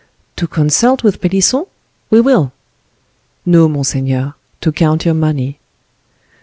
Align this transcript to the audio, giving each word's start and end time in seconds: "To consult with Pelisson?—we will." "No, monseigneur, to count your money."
"To 0.37 0.47
consult 0.47 1.03
with 1.03 1.21
Pelisson?—we 1.21 2.21
will." 2.21 2.51
"No, 3.45 3.69
monseigneur, 3.69 4.33
to 4.61 4.71
count 4.71 5.05
your 5.05 5.13
money." 5.13 5.59